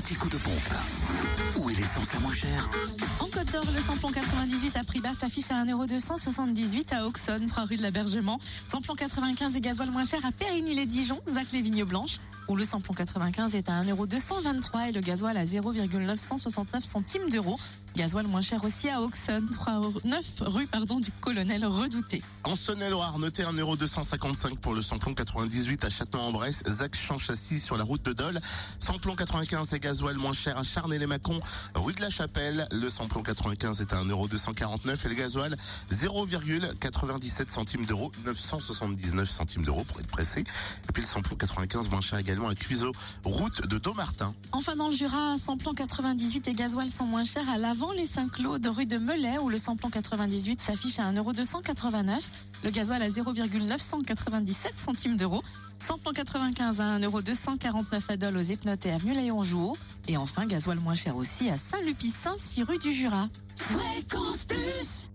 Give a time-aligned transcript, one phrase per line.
[0.00, 1.49] anti-coup de pompe.
[1.56, 2.68] Où est l'essence la moins chère
[3.18, 7.64] En Côte d'Or, le samplon 98 à prix bas s'affiche à 1,278€ à Auxonne, 3
[7.64, 8.38] rue de l'Abergement.
[8.68, 12.18] Samplon 95 et gasoil moins cher à Périgny-les-Dijon, Zac les Vignes Blanches,
[12.48, 17.58] où le samplon 95 est à 1,223€ et le gasoil à 0,969 centimes d'euros.
[17.96, 22.22] Gasoil moins cher aussi à Auxonne, 3 9 rue pardon, du Colonel Redouté.
[22.44, 28.04] En Saône-et-Loire, notez 1,255€ pour le samplon 98 à Châtenois-en-Bresse, Zac Champ-Châssis sur la route
[28.04, 28.40] de Dole.
[28.78, 31.39] Samplon 95 et gasoil moins cher à Charnay-les-Macons,
[31.74, 32.66] rue de la Chapelle.
[32.72, 35.56] Le samplon 95 est à 1,249€ et le gasoil
[35.92, 40.44] 0,97 centimes d'euros, 979 centimes d'euros pour être pressé.
[40.90, 42.90] Et puis le samplon 95 moins cher également à Cuiseau,
[43.22, 44.34] route de Domartin.
[44.50, 48.66] Enfin dans le Jura, samplon 98 et gasoil sont moins chers à l'avant les Saint-Claude,
[48.66, 52.24] rue de Melay, où le samplon 98 s'affiche à 1,289€,
[52.64, 55.44] le gasoil à 0,997 centimes d'euros,
[55.78, 59.76] samplon 95 à 1,249€ à Dole aux Epnotes et avenue Léon Jouot,
[60.08, 63.28] et enfin gasoil moins cher aussi à Saint-Lupicin, 6 rue du Jura.
[63.54, 65.06] Fréquence Plus